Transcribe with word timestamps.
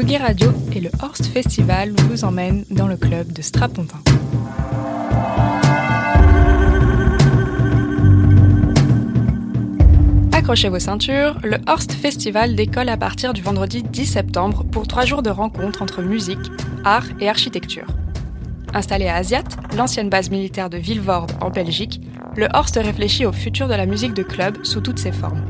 Radio 0.00 0.50
et 0.74 0.80
le 0.80 0.88
Horst 1.02 1.26
Festival 1.26 1.92
vous 2.08 2.24
emmènent 2.24 2.64
dans 2.70 2.88
le 2.88 2.96
club 2.96 3.32
de 3.32 3.42
Strapontin. 3.42 3.98
Accrochez 10.32 10.70
vos 10.70 10.78
ceintures, 10.78 11.38
le 11.44 11.58
Horst 11.66 11.92
Festival 11.92 12.54
décolle 12.56 12.88
à 12.88 12.96
partir 12.96 13.34
du 13.34 13.42
vendredi 13.42 13.82
10 13.82 14.06
septembre 14.06 14.64
pour 14.64 14.88
trois 14.88 15.04
jours 15.04 15.22
de 15.22 15.30
rencontres 15.30 15.82
entre 15.82 16.00
musique, 16.00 16.50
art 16.82 17.06
et 17.20 17.28
architecture. 17.28 17.86
Installé 18.72 19.06
à 19.06 19.16
Asiat, 19.16 19.44
l'ancienne 19.76 20.08
base 20.08 20.30
militaire 20.30 20.70
de 20.70 20.78
Vilvoorde 20.78 21.32
en 21.42 21.50
Belgique, 21.50 22.00
le 22.36 22.48
Horst 22.54 22.76
réfléchit 22.82 23.26
au 23.26 23.32
futur 23.32 23.68
de 23.68 23.74
la 23.74 23.84
musique 23.86 24.14
de 24.14 24.22
club 24.22 24.64
sous 24.64 24.80
toutes 24.80 24.98
ses 24.98 25.12
formes. 25.12 25.44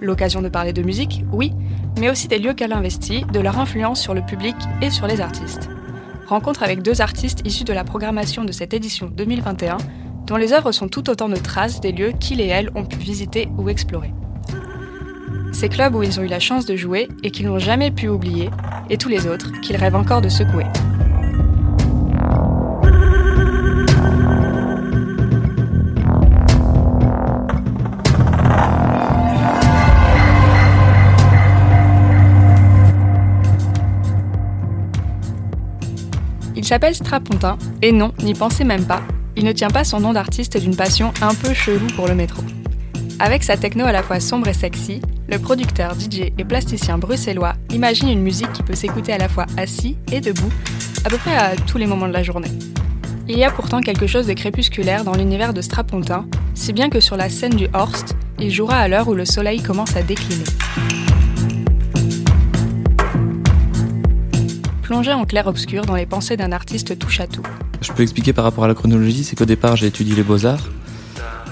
L'occasion 0.00 0.42
de 0.42 0.48
parler 0.48 0.72
de 0.72 0.82
musique, 0.82 1.24
oui, 1.32 1.52
mais 2.00 2.10
aussi 2.10 2.26
des 2.26 2.38
lieux 2.38 2.54
qu'elle 2.54 2.72
investit, 2.72 3.24
de 3.32 3.38
leur 3.38 3.58
influence 3.58 4.00
sur 4.00 4.14
le 4.14 4.22
public 4.22 4.56
et 4.80 4.90
sur 4.90 5.06
les 5.06 5.20
artistes. 5.20 5.68
Rencontre 6.26 6.62
avec 6.62 6.82
deux 6.82 7.00
artistes 7.00 7.42
issus 7.44 7.64
de 7.64 7.72
la 7.72 7.84
programmation 7.84 8.44
de 8.44 8.52
cette 8.52 8.72
édition 8.72 9.06
2021, 9.06 9.76
dont 10.26 10.36
les 10.36 10.52
œuvres 10.52 10.72
sont 10.72 10.88
tout 10.88 11.10
autant 11.10 11.28
de 11.28 11.36
traces 11.36 11.80
des 11.80 11.92
lieux 11.92 12.12
qu'ils 12.12 12.40
et 12.40 12.46
elles 12.46 12.70
ont 12.74 12.84
pu 12.84 12.96
visiter 12.96 13.48
ou 13.58 13.68
explorer. 13.68 14.12
Ces 15.52 15.68
clubs 15.68 15.94
où 15.94 16.02
ils 16.02 16.18
ont 16.18 16.22
eu 16.22 16.28
la 16.28 16.40
chance 16.40 16.64
de 16.64 16.76
jouer 16.76 17.08
et 17.22 17.30
qu'ils 17.30 17.46
n'ont 17.46 17.58
jamais 17.58 17.90
pu 17.90 18.08
oublier, 18.08 18.48
et 18.88 18.96
tous 18.96 19.08
les 19.08 19.26
autres 19.26 19.52
qu'ils 19.60 19.76
rêvent 19.76 19.96
encore 19.96 20.22
de 20.22 20.28
secouer. 20.28 20.66
S'appelle 36.70 36.94
Strapontin, 36.94 37.58
et 37.82 37.90
non, 37.90 38.12
n'y 38.22 38.32
pensez 38.32 38.62
même 38.62 38.84
pas, 38.84 39.02
il 39.34 39.44
ne 39.44 39.50
tient 39.50 39.70
pas 39.70 39.82
son 39.82 39.98
nom 39.98 40.12
d'artiste 40.12 40.56
d'une 40.56 40.76
passion 40.76 41.12
un 41.20 41.34
peu 41.34 41.52
chelou 41.52 41.88
pour 41.96 42.06
le 42.06 42.14
métro. 42.14 42.44
Avec 43.18 43.42
sa 43.42 43.56
techno 43.56 43.86
à 43.86 43.90
la 43.90 44.04
fois 44.04 44.20
sombre 44.20 44.46
et 44.46 44.52
sexy, 44.52 45.00
le 45.28 45.40
producteur, 45.40 45.96
DJ 45.98 46.30
et 46.38 46.44
plasticien 46.44 46.96
bruxellois 46.96 47.54
imagine 47.70 48.08
une 48.08 48.22
musique 48.22 48.52
qui 48.52 48.62
peut 48.62 48.76
s'écouter 48.76 49.12
à 49.12 49.18
la 49.18 49.28
fois 49.28 49.46
assis 49.56 49.96
et 50.12 50.20
debout, 50.20 50.52
à 51.04 51.08
peu 51.08 51.16
près 51.16 51.34
à 51.34 51.56
tous 51.56 51.76
les 51.76 51.86
moments 51.86 52.06
de 52.06 52.12
la 52.12 52.22
journée. 52.22 52.52
Il 53.26 53.36
y 53.36 53.42
a 53.42 53.50
pourtant 53.50 53.80
quelque 53.80 54.06
chose 54.06 54.28
de 54.28 54.32
crépusculaire 54.34 55.02
dans 55.02 55.16
l'univers 55.16 55.52
de 55.52 55.62
Strapontin, 55.62 56.26
si 56.54 56.72
bien 56.72 56.88
que 56.88 57.00
sur 57.00 57.16
la 57.16 57.30
scène 57.30 57.56
du 57.56 57.66
Horst, 57.72 58.14
il 58.38 58.52
jouera 58.52 58.76
à 58.76 58.86
l'heure 58.86 59.08
où 59.08 59.14
le 59.14 59.24
soleil 59.24 59.60
commence 59.60 59.96
à 59.96 60.04
décliner. 60.04 60.44
Plonger 64.90 65.12
en 65.12 65.24
clair-obscur 65.24 65.84
dans 65.86 65.94
les 65.94 66.04
pensées 66.04 66.36
d'un 66.36 66.50
artiste 66.50 66.98
touche 66.98 67.20
à 67.20 67.28
tout. 67.28 67.44
Je 67.80 67.92
peux 67.92 68.02
expliquer 68.02 68.32
par 68.32 68.42
rapport 68.42 68.64
à 68.64 68.66
la 68.66 68.74
chronologie, 68.74 69.22
c'est 69.22 69.36
qu'au 69.36 69.44
départ 69.44 69.76
j'ai 69.76 69.86
étudié 69.86 70.16
les 70.16 70.24
beaux-arts. 70.24 70.68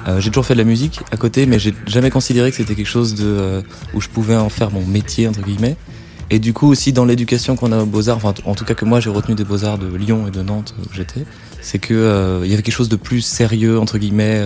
Euh, 0.09 0.19
j'ai 0.19 0.31
toujours 0.31 0.45
fait 0.45 0.55
de 0.55 0.59
la 0.59 0.65
musique 0.65 0.99
à 1.13 1.17
côté, 1.17 1.47
mais 1.47 1.61
j'ai 1.61 1.73
jamais 1.87 2.11
considéré 2.11 2.51
que 2.51 2.57
c'était 2.57 2.75
quelque 2.75 2.89
chose 2.89 3.15
de, 3.15 3.25
euh, 3.25 3.63
où 3.95 4.01
je 4.01 4.09
pouvais 4.09 4.35
en 4.35 4.49
faire 4.49 4.73
mon 4.73 4.85
métier, 4.85 5.29
entre 5.29 5.43
guillemets. 5.43 5.77
Et 6.31 6.41
du 6.41 6.53
coup 6.53 6.67
aussi 6.67 6.93
dans 6.93 7.05
l'éducation 7.05 7.55
qu'on 7.55 7.71
a 7.71 7.79
aux 7.79 7.87
beaux-arts, 7.87 8.19
en 8.25 8.55
tout 8.57 8.65
cas 8.65 8.75
que 8.75 8.85
moi 8.85 8.99
j'ai 8.99 9.11
retenu 9.11 9.37
des 9.37 9.45
beaux-arts 9.45 9.79
de 9.79 9.87
Lyon 9.95 10.27
et 10.27 10.33
de 10.33 10.43
Nantes 10.43 10.75
où 10.77 10.93
j'étais, 10.93 11.25
c'est 11.61 11.79
que 11.79 11.95
euh, 11.95 12.41
il 12.43 12.51
y 12.51 12.55
avait 12.55 12.65
quelque 12.65 12.75
chose 12.75 12.89
de 12.89 12.97
plus 12.97 13.21
sérieux, 13.21 13.79
entre 13.79 13.99
guillemets, 13.99 14.43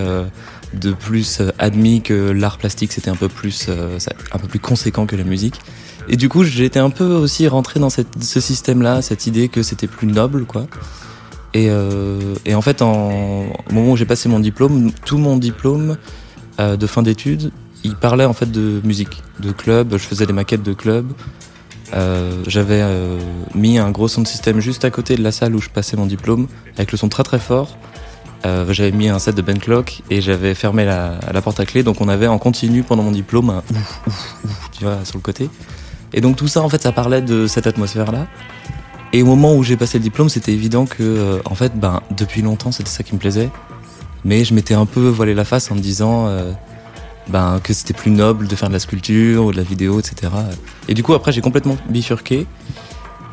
de 0.74 0.92
plus 0.92 1.40
admis 1.58 2.02
que 2.02 2.30
l'art 2.30 2.58
plastique, 2.58 2.92
c'était 2.92 3.08
un 3.08 3.16
peu 3.16 3.30
plus, 3.30 3.70
un 3.70 4.38
peu 4.38 4.48
plus 4.48 4.60
conséquent 4.60 5.06
que 5.06 5.16
la 5.16 5.24
musique. 5.24 5.60
Et 6.08 6.16
du 6.16 6.28
coup, 6.28 6.44
été 6.44 6.78
un 6.78 6.90
peu 6.90 7.04
aussi 7.04 7.46
rentré 7.48 7.80
dans 7.80 7.90
ce 7.90 8.40
système-là, 8.40 9.02
cette 9.02 9.26
idée 9.26 9.48
que 9.48 9.62
c'était 9.62 9.86
plus 9.86 10.06
noble, 10.06 10.44
quoi. 10.44 10.66
Et, 11.54 11.68
euh, 11.68 12.34
et, 12.46 12.54
en 12.54 12.62
fait, 12.62 12.82
en, 12.82 13.44
au 13.70 13.72
moment 13.72 13.92
où 13.92 13.96
j'ai 13.96 14.06
passé 14.06 14.28
mon 14.28 14.40
diplôme, 14.40 14.90
tout 15.04 15.18
mon 15.18 15.36
diplôme 15.36 15.98
euh, 16.60 16.76
de 16.76 16.86
fin 16.86 17.02
d'études, 17.02 17.52
il 17.84 17.96
parlait 17.96 18.24
en 18.24 18.32
fait 18.32 18.50
de 18.50 18.80
musique, 18.84 19.22
de 19.40 19.52
club. 19.52 19.92
Je 19.92 19.98
faisais 19.98 20.26
des 20.26 20.32
maquettes 20.32 20.62
de 20.62 20.72
club. 20.72 21.12
Euh, 21.94 22.42
j'avais 22.46 22.80
euh, 22.80 23.18
mis 23.54 23.78
un 23.78 23.90
gros 23.90 24.08
son 24.08 24.22
de 24.22 24.26
système 24.26 24.60
juste 24.60 24.84
à 24.84 24.90
côté 24.90 25.16
de 25.16 25.22
la 25.22 25.32
salle 25.32 25.54
où 25.54 25.60
je 25.60 25.68
passais 25.68 25.96
mon 25.96 26.06
diplôme, 26.06 26.46
avec 26.76 26.92
le 26.92 26.98
son 26.98 27.08
très 27.08 27.22
très 27.22 27.38
fort. 27.38 27.76
Euh, 28.44 28.72
j'avais 28.72 28.92
mis 28.92 29.08
un 29.08 29.18
set 29.18 29.36
de 29.36 29.42
Ben 29.42 29.58
Clock 29.58 30.02
et 30.10 30.20
j'avais 30.20 30.54
fermé 30.54 30.84
la, 30.84 31.20
la, 31.32 31.42
porte 31.42 31.60
à 31.60 31.66
clé, 31.66 31.84
donc 31.84 32.00
on 32.00 32.08
avait 32.08 32.26
en 32.26 32.38
continu 32.38 32.82
pendant 32.82 33.04
mon 33.04 33.12
diplôme 33.12 33.50
un 33.50 33.58
ouf, 33.58 34.00
ouf, 34.06 34.34
ouf, 34.44 34.70
tu 34.76 34.84
vois, 34.84 35.04
sur 35.04 35.18
le 35.18 35.22
côté. 35.22 35.48
Et 36.14 36.20
donc 36.20 36.36
tout 36.36 36.48
ça, 36.48 36.62
en 36.62 36.68
fait, 36.68 36.82
ça 36.82 36.92
parlait 36.92 37.22
de 37.22 37.46
cette 37.46 37.66
atmosphère-là. 37.66 38.26
Et 39.12 39.22
au 39.22 39.26
moment 39.26 39.54
où 39.54 39.62
j'ai 39.62 39.76
passé 39.76 39.98
le 39.98 40.04
diplôme, 40.04 40.28
c'était 40.28 40.52
évident 40.52 40.86
que, 40.86 41.02
euh, 41.02 41.38
en 41.44 41.54
fait, 41.54 41.78
ben, 41.78 42.00
depuis 42.16 42.42
longtemps, 42.42 42.72
c'était 42.72 42.90
ça 42.90 43.02
qui 43.02 43.14
me 43.14 43.18
plaisait. 43.18 43.50
Mais 44.24 44.44
je 44.44 44.54
m'étais 44.54 44.74
un 44.74 44.86
peu 44.86 45.08
voilé 45.08 45.34
la 45.34 45.44
face 45.44 45.70
en 45.70 45.74
me 45.74 45.80
disant 45.80 46.26
euh, 46.28 46.52
ben, 47.28 47.60
que 47.62 47.72
c'était 47.72 47.94
plus 47.94 48.10
noble 48.10 48.46
de 48.46 48.56
faire 48.56 48.68
de 48.68 48.74
la 48.74 48.80
sculpture 48.80 49.44
ou 49.44 49.52
de 49.52 49.56
la 49.56 49.62
vidéo, 49.62 49.98
etc. 49.98 50.32
Et 50.88 50.94
du 50.94 51.02
coup, 51.02 51.12
après, 51.14 51.32
j'ai 51.32 51.40
complètement 51.40 51.76
bifurqué. 51.88 52.46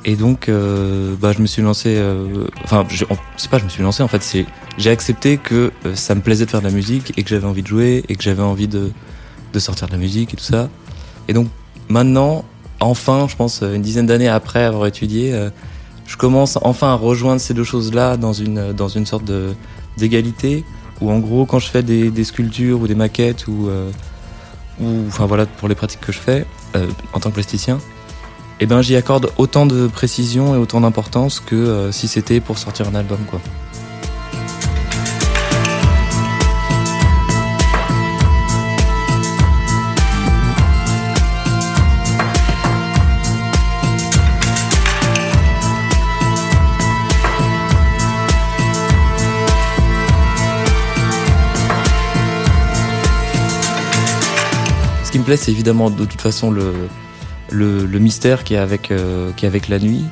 Et 0.05 0.15
donc, 0.15 0.49
euh, 0.49 1.15
bah, 1.19 1.33
je 1.33 1.41
me 1.41 1.47
suis 1.47 1.61
lancé. 1.61 1.95
Euh, 1.97 2.45
enfin, 2.63 2.85
c'est 3.37 3.49
pas, 3.49 3.59
je 3.59 3.65
me 3.65 3.69
suis 3.69 3.83
lancé. 3.83 4.01
En 4.01 4.07
fait, 4.07 4.45
j'ai 4.77 4.89
accepté 4.89 5.37
que 5.37 5.71
ça 5.93 6.15
me 6.15 6.21
plaisait 6.21 6.45
de 6.45 6.49
faire 6.49 6.61
de 6.61 6.67
la 6.67 6.73
musique 6.73 7.13
et 7.17 7.23
que 7.23 7.29
j'avais 7.29 7.47
envie 7.47 7.63
de 7.63 7.67
jouer 7.67 8.03
et 8.07 8.15
que 8.15 8.23
j'avais 8.23 8.43
envie 8.43 8.67
de 8.67 8.91
de 9.53 9.59
sortir 9.59 9.87
de 9.87 9.93
la 9.93 9.97
musique 9.97 10.33
et 10.33 10.37
tout 10.37 10.43
ça. 10.43 10.69
Et 11.27 11.33
donc, 11.33 11.47
maintenant, 11.87 12.45
enfin, 12.79 13.27
je 13.29 13.35
pense, 13.35 13.61
une 13.61 13.81
dizaine 13.81 14.05
d'années 14.05 14.27
après 14.27 14.63
avoir 14.63 14.87
étudié, 14.87 15.33
euh, 15.33 15.49
je 16.05 16.17
commence 16.17 16.57
enfin 16.63 16.89
à 16.89 16.95
rejoindre 16.95 17.39
ces 17.39 17.53
deux 17.53 17.63
choses-là 17.63 18.17
dans 18.17 18.33
une, 18.33 18.73
dans 18.73 18.87
une 18.87 19.05
sorte 19.05 19.23
d'égalité, 19.97 20.65
où 21.01 21.11
en 21.11 21.19
gros, 21.19 21.45
quand 21.45 21.59
je 21.59 21.69
fais 21.69 21.83
des, 21.83 22.23
sculptures 22.23 22.81
ou 22.81 22.87
des 22.87 22.95
maquettes, 22.95 23.47
ou, 23.47 23.67
euh, 23.67 23.91
ou, 24.81 25.05
enfin 25.07 25.25
voilà, 25.25 25.45
pour 25.45 25.67
les 25.67 25.75
pratiques 25.75 26.01
que 26.01 26.11
je 26.11 26.19
fais 26.19 26.45
euh, 26.75 26.87
en 27.13 27.19
tant 27.19 27.29
que 27.29 27.35
plasticien, 27.35 27.79
eh 28.59 28.65
ben, 28.65 28.81
j'y 28.81 28.95
accorde 28.95 29.31
autant 29.37 29.65
de 29.65 29.87
précision 29.87 30.55
et 30.55 30.57
autant 30.57 30.81
d'importance 30.81 31.39
que 31.39 31.55
euh, 31.55 31.91
si 31.91 32.07
c'était 32.07 32.39
pour 32.39 32.57
sortir 32.57 32.87
un 32.87 32.95
album, 32.95 33.19
quoi. 33.29 33.39
C'est 55.37 55.51
évidemment 55.51 55.89
de 55.89 56.05
toute 56.05 56.21
façon 56.21 56.51
le, 56.51 56.73
le, 57.51 57.99
mystère 57.99 58.43
qui 58.43 58.53
est 58.53 58.57
avec, 58.57 58.91
euh, 58.91 59.31
qui 59.35 59.45
avec 59.45 59.67
la 59.67 59.79
nuit. 59.79 60.05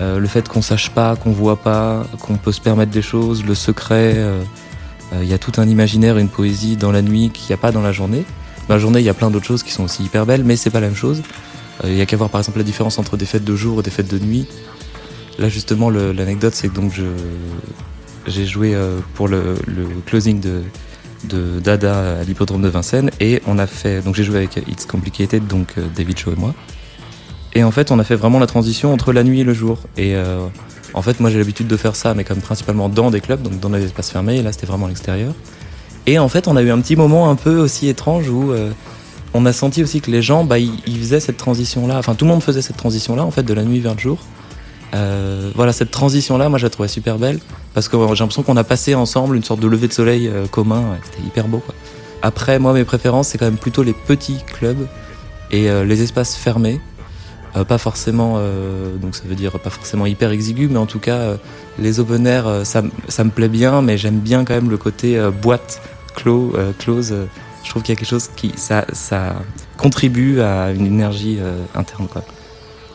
Euh, 0.00 0.18
le 0.18 0.28
fait 0.28 0.48
qu'on 0.48 0.62
sache 0.62 0.90
pas, 0.90 1.16
qu'on 1.16 1.32
voit 1.32 1.56
pas, 1.56 2.06
qu'on 2.20 2.36
peut 2.36 2.52
se 2.52 2.60
permettre 2.60 2.92
des 2.92 3.02
choses, 3.02 3.44
le 3.44 3.54
secret. 3.54 4.12
Il 4.12 4.18
euh, 4.18 4.42
euh, 5.14 5.24
y 5.24 5.32
a 5.32 5.38
tout 5.38 5.52
un 5.56 5.68
imaginaire, 5.68 6.18
une 6.18 6.28
poésie 6.28 6.76
dans 6.76 6.92
la 6.92 7.02
nuit 7.02 7.30
qu'il 7.30 7.48
n'y 7.48 7.54
a 7.54 7.56
pas 7.56 7.72
dans 7.72 7.82
la 7.82 7.92
journée. 7.92 8.24
Dans 8.68 8.74
la 8.74 8.80
journée, 8.80 9.00
il 9.00 9.04
y 9.04 9.08
a 9.08 9.14
plein 9.14 9.30
d'autres 9.30 9.46
choses 9.46 9.62
qui 9.62 9.72
sont 9.72 9.84
aussi 9.84 10.04
hyper 10.04 10.24
belles, 10.24 10.44
mais 10.44 10.56
c'est 10.56 10.70
pas 10.70 10.80
la 10.80 10.86
même 10.86 10.96
chose. 10.96 11.22
Il 11.84 11.94
y 11.94 12.00
a 12.00 12.06
qu'à 12.06 12.16
voir 12.16 12.28
par 12.28 12.40
exemple 12.40 12.58
la 12.58 12.64
différence 12.64 12.98
entre 12.98 13.16
des 13.16 13.24
fêtes 13.24 13.44
de 13.44 13.56
jour 13.56 13.80
et 13.80 13.82
des 13.82 13.90
fêtes 13.90 14.08
de 14.08 14.18
nuit. 14.18 14.46
Là 15.38 15.48
justement, 15.48 15.90
l'anecdote, 15.90 16.54
c'est 16.54 16.68
que 16.68 16.74
donc 16.74 16.92
j'ai 18.26 18.46
joué 18.46 18.76
pour 19.14 19.28
le, 19.28 19.54
le 19.66 19.86
closing 20.04 20.40
de, 20.40 20.62
de 21.24 21.60
Dada 21.60 22.20
à 22.20 22.24
l'hippodrome 22.24 22.62
de 22.62 22.68
Vincennes 22.68 23.10
et 23.20 23.42
on 23.46 23.58
a 23.58 23.66
fait 23.66 24.02
donc 24.02 24.14
j'ai 24.14 24.24
joué 24.24 24.36
avec 24.36 24.56
It's 24.68 24.86
Complicated 24.86 25.46
donc 25.46 25.74
euh, 25.78 25.86
David 25.94 26.18
Shaw 26.18 26.32
et 26.32 26.36
moi. 26.36 26.54
Et 27.54 27.64
en 27.64 27.70
fait 27.70 27.90
on 27.90 27.98
a 27.98 28.04
fait 28.04 28.16
vraiment 28.16 28.38
la 28.38 28.46
transition 28.46 28.92
entre 28.92 29.12
la 29.12 29.24
nuit 29.24 29.40
et 29.40 29.44
le 29.44 29.54
jour. 29.54 29.78
Et 29.96 30.14
euh, 30.14 30.46
en 30.94 31.02
fait 31.02 31.20
moi 31.20 31.30
j'ai 31.30 31.38
l'habitude 31.38 31.66
de 31.66 31.76
faire 31.76 31.96
ça 31.96 32.14
mais 32.14 32.24
comme 32.24 32.40
principalement 32.40 32.88
dans 32.88 33.10
des 33.10 33.20
clubs 33.20 33.42
donc 33.42 33.60
dans 33.60 33.70
des 33.70 33.84
espaces 33.84 34.10
fermés 34.10 34.36
et 34.36 34.42
là 34.42 34.52
c'était 34.52 34.66
vraiment 34.66 34.86
à 34.86 34.88
l'extérieur. 34.88 35.32
Et 36.06 36.18
en 36.18 36.28
fait 36.28 36.48
on 36.48 36.56
a 36.56 36.62
eu 36.62 36.70
un 36.70 36.80
petit 36.80 36.96
moment 36.96 37.30
un 37.30 37.36
peu 37.36 37.58
aussi 37.58 37.88
étrange 37.88 38.28
où 38.28 38.52
euh, 38.52 38.70
on 39.34 39.44
a 39.46 39.52
senti 39.52 39.82
aussi 39.82 40.00
que 40.00 40.10
les 40.10 40.22
gens 40.22 40.44
bah 40.44 40.58
ils, 40.58 40.98
faisaient 40.98 41.20
cette 41.20 41.36
transition 41.36 41.86
là 41.86 41.98
enfin 41.98 42.14
tout 42.14 42.24
le 42.24 42.30
monde 42.30 42.42
faisait 42.42 42.62
cette 42.62 42.76
transition 42.76 43.16
là 43.16 43.24
en 43.24 43.30
fait 43.30 43.42
de 43.42 43.54
la 43.54 43.64
nuit 43.64 43.80
vers 43.80 43.94
le 43.94 44.00
jour 44.00 44.18
euh, 44.94 45.50
voilà, 45.54 45.72
cette 45.72 45.90
transition-là, 45.90 46.48
moi, 46.48 46.58
je 46.58 46.64
la 46.64 46.70
trouvais 46.70 46.88
super 46.88 47.18
belle 47.18 47.38
parce 47.74 47.88
que 47.88 47.96
j'ai 47.96 48.20
l'impression 48.20 48.42
qu'on 48.42 48.56
a 48.56 48.64
passé 48.64 48.94
ensemble 48.94 49.36
une 49.36 49.44
sorte 49.44 49.60
de 49.60 49.68
lever 49.68 49.88
de 49.88 49.92
soleil 49.92 50.28
euh, 50.28 50.46
commun. 50.46 50.96
C'était 51.04 51.26
hyper 51.26 51.48
beau. 51.48 51.58
Quoi. 51.58 51.74
Après, 52.22 52.58
moi, 52.58 52.72
mes 52.72 52.84
préférences, 52.84 53.28
c'est 53.28 53.38
quand 53.38 53.46
même 53.46 53.58
plutôt 53.58 53.82
les 53.82 53.92
petits 53.92 54.38
clubs 54.46 54.86
et 55.50 55.70
euh, 55.70 55.84
les 55.84 56.02
espaces 56.02 56.36
fermés. 56.36 56.80
Pas 57.66 57.78
forcément, 57.78 58.34
donc 59.02 59.16
ça 59.16 59.24
veut 59.26 59.34
dire 59.34 59.58
pas 59.58 59.70
forcément 59.70 60.06
hyper 60.06 60.30
exigu, 60.30 60.68
mais 60.70 60.76
en 60.76 60.86
tout 60.86 61.00
cas, 61.00 61.38
les 61.80 61.98
open 61.98 62.24
air, 62.24 62.60
ça, 62.62 62.82
ça 63.08 63.24
me 63.24 63.30
plaît 63.30 63.48
bien, 63.48 63.82
mais 63.82 63.98
j'aime 63.98 64.20
bien 64.20 64.44
quand 64.44 64.54
même 64.54 64.70
le 64.70 64.76
côté 64.76 65.20
boîte, 65.42 65.82
clos, 66.14 66.54
close. 66.78 67.12
je 67.64 67.70
trouve 67.70 67.82
qu'il 67.82 67.94
y 67.94 67.96
a 67.96 67.98
quelque 67.98 68.08
chose 68.08 68.28
qui, 68.36 68.52
ça, 68.54 68.84
ça 68.92 69.34
contribue 69.76 70.40
à 70.40 70.70
une 70.70 70.86
énergie 70.86 71.40
interne, 71.74 72.06
quoi. 72.06 72.22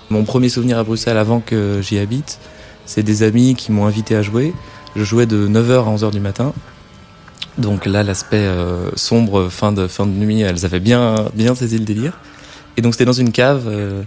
Mon 0.09 0.23
premier 0.23 0.49
souvenir 0.49 0.77
à 0.77 0.83
Bruxelles 0.83 1.17
avant 1.17 1.39
que 1.39 1.81
j'y 1.81 1.97
habite, 1.99 2.39
c'est 2.85 3.03
des 3.03 3.23
amis 3.23 3.55
qui 3.55 3.71
m'ont 3.71 3.85
invité 3.85 4.15
à 4.15 4.21
jouer. 4.21 4.53
Je 4.95 5.03
jouais 5.03 5.25
de 5.25 5.47
9h 5.47 5.85
à 5.85 5.95
11h 5.95 6.11
du 6.11 6.19
matin. 6.19 6.53
Donc 7.57 7.85
là, 7.85 8.03
l'aspect 8.03 8.37
euh, 8.37 8.89
sombre, 8.95 9.49
fin 9.49 9.71
de, 9.71 9.87
fin 9.87 10.05
de 10.05 10.11
nuit, 10.11 10.41
elles 10.41 10.65
avaient 10.65 10.79
bien, 10.79 11.29
bien 11.33 11.55
saisi 11.55 11.77
le 11.77 11.85
délire. 11.85 12.13
Et 12.77 12.81
donc 12.81 12.93
c'était 12.93 13.05
dans 13.05 13.13
une 13.13 13.31
cave. 13.31 13.65
Euh, 13.67 14.03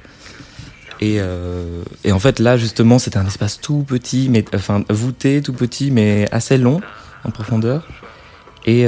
et, 1.00 1.16
euh, 1.18 1.82
et, 2.04 2.12
en 2.12 2.18
fait, 2.18 2.38
là, 2.38 2.56
justement, 2.56 2.98
c'était 2.98 3.18
un 3.18 3.26
espace 3.26 3.60
tout 3.60 3.84
petit, 3.86 4.28
mais 4.30 4.46
enfin 4.54 4.82
voûté, 4.88 5.42
tout 5.42 5.52
petit, 5.52 5.90
mais 5.90 6.26
assez 6.32 6.56
long 6.56 6.80
en 7.24 7.30
profondeur. 7.30 7.86
Et, 8.64 8.86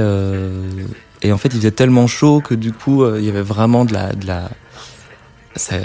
et 1.23 1.33
en 1.33 1.39
fait, 1.39 1.49
il 1.49 1.59
faisait 1.59 1.71
tellement 1.71 2.07
chaud 2.07 2.41
que 2.41 2.55
du 2.55 2.73
coup, 2.73 3.07
il 3.15 3.25
y 3.25 3.29
avait 3.29 3.43
vraiment 3.43 3.85
de 3.85 3.93
la, 3.93 4.13
de 4.15 4.27
la, 4.27 4.49
ça 5.59 5.77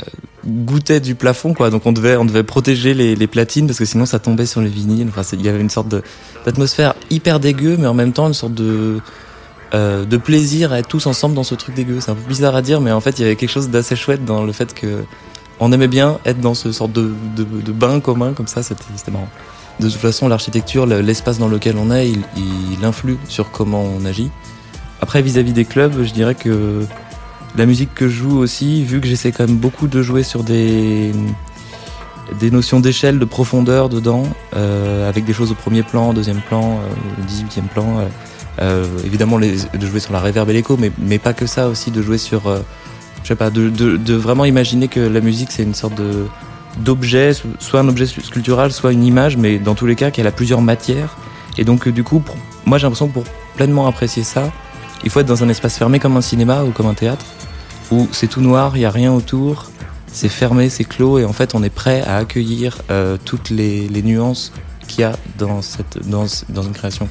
goûtait 0.46 1.00
du 1.00 1.16
plafond, 1.16 1.54
quoi. 1.54 1.70
Donc 1.70 1.86
on 1.86 1.92
devait, 1.92 2.16
on 2.18 2.26
devait 2.26 2.44
protéger 2.44 2.94
les, 2.94 3.28
platines 3.28 3.68
parce 3.68 3.80
que 3.80 3.86
sinon 3.86 4.06
ça 4.06 4.20
tombait 4.20 4.46
sur 4.46 4.62
les 4.62 4.70
vinyles. 4.70 5.08
Enfin, 5.10 5.24
il 5.34 5.42
y 5.42 5.50
avait 5.50 5.62
une 5.62 5.70
sorte 5.70 5.94
d'atmosphère 6.46 6.94
hyper 7.10 7.40
dégueu, 7.40 7.78
mais 7.78 7.88
en 7.88 7.94
même 7.94 8.14
temps 8.14 8.28
une 8.28 8.34
sorte 8.34 8.54
de 8.54 9.00
euh, 9.74 10.06
de 10.06 10.18
plaisir 10.18 10.72
à 10.72 10.80
être 10.80 10.88
tous 10.88 11.08
ensemble 11.08 11.34
dans 11.34 11.44
ce 11.44 11.56
truc 11.56 11.74
dégueu. 11.74 12.00
C'est 12.00 12.12
un 12.12 12.16
peu 12.16 12.28
bizarre 12.28 12.56
à 12.56 12.62
dire, 12.62 12.80
mais 12.80 12.92
en 12.92 13.02
fait, 13.02 13.18
il 13.18 13.24
y 13.24 13.26
avait 13.26 13.36
quelque 13.36 13.50
chose 13.50 13.70
d'assez 13.70 13.96
chouette 13.96 14.24
dans 14.24 14.44
le 14.44 14.52
fait 14.52 14.74
que 14.74 15.04
on 15.60 15.72
aimait 15.72 15.88
bien 15.88 16.20
être 16.26 16.40
dans 16.40 16.54
ce 16.54 16.72
sorte 16.72 16.92
de, 16.92 17.12
de, 17.36 17.72
bain 17.72 18.00
commun 18.00 18.34
comme 18.34 18.48
ça. 18.48 18.62
C'était 18.62 18.84
marrant. 19.12 19.30
De 19.80 19.90
toute 19.90 20.00
façon, 20.00 20.28
l'architecture, 20.28 20.86
l'espace 20.86 21.40
dans 21.40 21.48
lequel 21.48 21.78
on 21.78 21.92
est, 21.92 22.10
il, 22.10 22.86
influe 22.86 23.18
sur 23.28 23.50
comment 23.50 23.84
on 23.84 24.06
agit. 24.06 24.30
Après, 25.02 25.24
vis-à-vis 25.24 25.52
-vis 25.52 25.56
des 25.56 25.66
clubs, 25.66 26.04
je 26.04 26.14
dirais 26.14 26.36
que 26.36 26.86
la 27.56 27.66
musique 27.66 27.94
que 27.94 28.08
je 28.08 28.16
joue 28.16 28.38
aussi, 28.40 28.84
vu 28.84 29.00
que 29.00 29.08
j'essaie 29.08 29.32
quand 29.32 29.48
même 29.48 29.58
beaucoup 29.58 29.88
de 29.88 30.02
jouer 30.02 30.24
sur 30.24 30.44
des 30.44 31.12
notions 32.52 32.80
d'échelle, 32.80 33.20
de 33.20 33.26
profondeur 33.26 33.90
dedans, 33.90 34.24
euh, 34.56 35.08
avec 35.08 35.26
des 35.26 35.34
choses 35.34 35.52
au 35.52 35.56
premier 35.56 35.84
plan, 35.84 36.14
deuxième 36.14 36.42
plan, 36.42 36.80
euh, 36.80 37.24
dix-huitième 37.28 37.66
plan. 37.66 38.08
Euh, 38.62 38.86
évidemment, 39.06 39.40
de 39.40 39.86
jouer 39.86 40.00
sur 40.00 40.14
la 40.14 40.20
réverb 40.20 40.50
et 40.50 40.54
l'écho, 40.54 40.78
mais, 40.78 41.20
pas 41.20 41.34
que 41.34 41.46
ça 41.46 41.68
aussi, 41.68 41.92
de 41.92 42.02
jouer 42.02 42.18
sur, 42.18 42.44
je 43.24 43.28
sais 43.28 43.36
pas, 43.36 43.50
de, 43.50 44.14
vraiment 44.14 44.46
imaginer 44.46 44.88
que 44.88 45.00
la 45.00 45.22
musique 45.22 45.52
c'est 45.52 45.64
une 45.64 45.76
sorte 45.76 45.96
de 45.96 46.26
d'objet, 46.80 47.34
soit 47.60 47.82
un 47.82 47.88
objet 47.88 48.08
sculptural, 48.08 48.72
soit 48.72 48.94
une 48.94 49.04
image, 49.04 49.38
mais 49.38 49.60
dans 49.60 49.76
tous 49.76 49.86
les 49.86 49.96
cas 49.96 50.10
qu'elle 50.10 50.26
a 50.26 50.32
plusieurs 50.32 50.62
matières. 50.62 51.18
Et 51.60 51.66
donc 51.66 51.88
du 51.88 52.04
coup, 52.04 52.24
moi 52.66 52.80
j'ai 52.80 52.84
l'impression 52.84 53.08
que 53.10 53.14
pour 53.14 53.26
pleinement 53.56 53.86
apprécier 53.86 54.24
ça, 54.24 54.52
il 55.04 55.10
faut 55.10 55.20
être 55.20 55.28
dans 55.28 55.44
un 55.44 55.50
espace 55.50 55.78
fermé 55.78 56.00
comme 56.00 56.18
un 56.18 56.22
cinéma 56.22 56.64
ou 56.64 56.72
comme 56.72 56.88
un 56.88 56.94
théâtre, 56.94 57.26
où 57.92 58.08
c'est 58.12 58.28
tout 58.28 58.42
noir, 58.42 58.72
il 58.76 58.80
n'y 58.80 58.86
a 58.86 58.92
rien 58.92 59.12
autour, 59.12 59.72
c'est 60.08 60.30
fermé, 60.30 60.70
c'est 60.70 60.84
clos, 60.84 61.20
et 61.20 61.26
en 61.26 61.34
fait 61.34 61.56
on 61.56 61.64
est 61.64 61.70
prêt 61.70 62.02
à 62.02 62.18
accueillir 62.18 62.82
euh, 62.92 63.18
toutes 63.24 63.50
les, 63.50 63.90
nuances 64.04 64.52
qu'il 64.88 65.02
y 65.02 65.04
a 65.04 65.14
dans, 65.38 65.62
cette, 65.62 66.08
dans, 66.08 66.26
dans 66.50 66.64
une 66.64 66.74
création. 66.74 67.08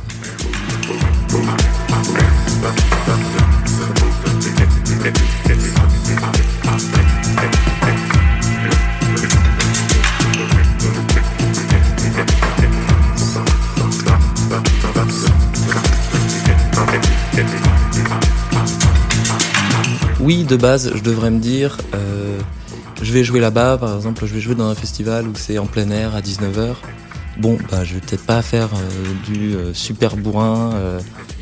Oui, 20.23 20.45
de 20.45 20.55
base, 20.55 20.93
je 20.95 21.03
devrais 21.03 21.33
me 21.33 21.41
dire, 21.41 21.79
euh, 21.97 22.39
je 23.03 23.13
vais 23.13 23.25
jouer 23.25 23.41
là-bas, 23.41 23.77
par 23.77 23.97
exemple, 23.97 24.25
je 24.25 24.33
vais 24.33 24.41
jouer 24.41 24.55
dans 24.55 24.69
un 24.69 24.77
festival 24.77 25.27
où 25.27 25.33
c'est 25.35 25.59
en 25.59 25.67
plein 25.67 25.91
air 25.91 26.15
à 26.15 26.21
19h. 26.21 26.77
Bon, 27.39 27.59
bah, 27.73 27.83
je 27.83 27.95
vais 27.95 28.01
peut-être 28.01 28.25
pas 28.25 28.41
faire 28.41 28.69
euh, 28.73 29.33
du 29.33 29.57
euh, 29.57 29.75
super 29.75 30.17
bourrin 30.17 30.75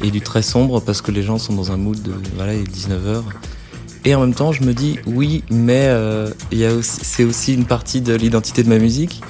et 0.03 0.11
du 0.11 0.23
très 0.23 0.41
sombre 0.41 0.81
parce 0.81 1.03
que 1.03 1.11
les 1.11 1.23
gens 1.23 1.37
sont 1.37 1.53
dans 1.53 1.73
un 1.73 1.77
mood 1.77 2.01
de, 2.01 2.15
voilà, 2.37 2.55
il 2.55 2.63
est 2.63 2.75
19h. 2.75 3.23
Et 4.07 4.15
en 4.15 4.23
même 4.23 4.33
temps, 4.33 4.51
je 4.51 4.63
me 4.63 4.73
dis, 4.73 4.99
oui, 5.05 5.45
mais 5.51 5.95
c'est 6.81 7.25
aussi 7.25 7.53
une 7.53 7.67
partie 7.67 8.01
de 8.01 8.15
l'identité 8.15 8.63
de 8.63 8.71
ma 8.71 8.79
musique. 8.79 9.21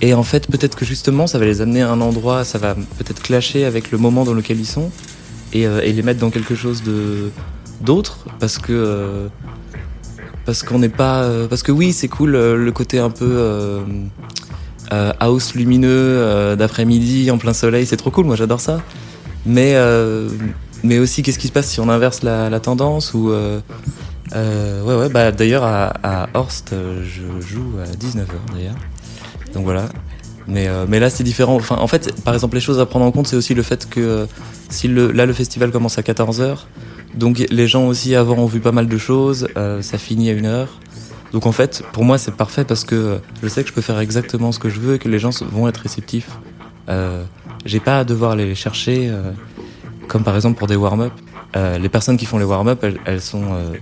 Et 0.00 0.14
en 0.14 0.24
fait, 0.24 0.48
peut-être 0.48 0.74
que 0.74 0.84
justement, 0.84 1.28
ça 1.28 1.38
va 1.38 1.44
les 1.44 1.60
amener 1.60 1.82
à 1.82 1.92
un 1.92 2.00
endroit, 2.00 2.44
ça 2.44 2.58
va 2.58 2.74
peut-être 2.74 3.22
clasher 3.22 3.66
avec 3.66 3.92
le 3.92 3.98
moment 3.98 4.24
dans 4.24 4.34
lequel 4.34 4.58
ils 4.58 4.66
sont 4.66 4.90
et 5.52 5.92
les 5.92 6.02
mettre 6.02 6.18
dans 6.18 6.30
quelque 6.30 6.56
chose 6.56 6.82
de 6.82 7.30
d'autres 7.80 8.26
parce 8.38 8.58
que 8.58 8.72
euh, 8.72 9.28
parce 10.44 10.62
qu'on 10.62 10.78
n'est 10.78 10.88
pas 10.88 11.22
euh, 11.22 11.48
parce 11.48 11.62
que 11.62 11.72
oui 11.72 11.92
c'est 11.92 12.08
cool 12.08 12.34
euh, 12.34 12.56
le 12.56 12.72
côté 12.72 12.98
un 12.98 13.10
peu 13.10 13.82
house 14.90 15.54
lumineux 15.54 16.54
d'après-midi 16.56 17.30
en 17.30 17.38
plein 17.38 17.52
soleil 17.52 17.86
c'est 17.86 17.96
trop 17.96 18.10
cool 18.10 18.26
moi 18.26 18.36
j'adore 18.36 18.60
ça. 18.60 18.80
Mais 19.44 19.74
mais 20.82 20.98
aussi 20.98 21.22
qu'est-ce 21.22 21.38
qui 21.38 21.48
se 21.48 21.52
passe 21.52 21.68
si 21.68 21.80
on 21.80 21.88
inverse 21.88 22.22
la, 22.22 22.60
tendance 22.60 23.14
ou 23.14 23.30
ouais 23.30 23.62
ouais 24.84 25.08
bah 25.08 25.32
d'ailleurs 25.32 25.64
à, 25.64 26.28
Horst 26.34 26.74
je 27.02 27.46
joue 27.46 27.74
à 27.82 27.86
19h 27.96 28.54
d'ailleurs. 28.54 28.76
Donc 29.54 29.64
voilà. 29.64 29.88
Mais, 30.48 30.68
mais 30.86 31.00
là, 31.00 31.10
c'est 31.10 31.24
différent. 31.24 31.56
Enfin, 31.56 31.74
en 31.80 31.88
fait, 31.88 32.22
par 32.22 32.32
exemple, 32.32 32.54
les 32.54 32.60
choses 32.60 32.78
à 32.78 32.86
prendre 32.86 33.04
en 33.04 33.10
compte, 33.10 33.26
c'est 33.26 33.34
aussi 33.34 33.52
le 33.52 33.64
fait 33.64 33.88
que 33.90 34.28
si 34.68 34.86
le, 34.86 35.10
là, 35.10 35.26
le 35.26 35.32
festival 35.32 35.72
commence 35.72 35.98
à 35.98 36.02
14h, 36.02 36.58
donc 37.16 37.44
les 37.50 37.66
gens 37.66 37.86
aussi 37.86 38.14
avant 38.14 38.36
ont 38.36 38.46
vu 38.46 38.60
pas 38.60 38.72
mal 38.72 38.88
de 38.88 38.98
choses, 38.98 39.48
euh, 39.56 39.82
ça 39.82 39.98
finit 39.98 40.30
à 40.30 40.32
une 40.32 40.46
heure. 40.46 40.80
Donc 41.32 41.46
en 41.46 41.52
fait, 41.52 41.82
pour 41.92 42.04
moi, 42.04 42.18
c'est 42.18 42.34
parfait 42.34 42.64
parce 42.64 42.84
que 42.84 43.18
je 43.42 43.48
sais 43.48 43.62
que 43.62 43.68
je 43.68 43.74
peux 43.74 43.80
faire 43.80 43.98
exactement 43.98 44.52
ce 44.52 44.58
que 44.58 44.68
je 44.68 44.80
veux 44.80 44.94
et 44.94 44.98
que 44.98 45.08
les 45.08 45.18
gens 45.18 45.30
vont 45.50 45.68
être 45.68 45.78
réceptifs. 45.78 46.30
Euh, 46.88 47.24
J'ai 47.64 47.80
pas 47.80 47.98
à 47.98 48.04
devoir 48.04 48.32
aller 48.32 48.46
les 48.46 48.54
chercher, 48.54 49.08
euh, 49.10 49.32
comme 50.08 50.22
par 50.22 50.36
exemple 50.36 50.58
pour 50.58 50.68
des 50.68 50.76
warm-up. 50.76 51.12
Euh, 51.56 51.78
les 51.78 51.88
personnes 51.88 52.16
qui 52.16 52.26
font 52.26 52.38
les 52.38 52.44
warm-up, 52.44 52.80
elles, 52.82 52.98
elles, 53.06 53.20
sont... 53.20 53.42
Euh, 53.52 53.72